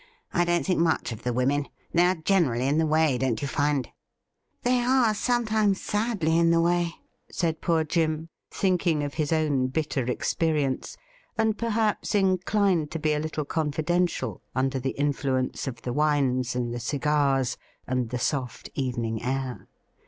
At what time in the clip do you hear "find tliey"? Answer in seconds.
3.47-4.83